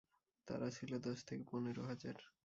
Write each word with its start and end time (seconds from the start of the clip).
তারা 0.47 0.67
ছিল 0.69 0.91
দশ 0.99 1.19
থেকে 1.23 1.43
পনের 1.51 1.77
হাজার। 1.81 2.17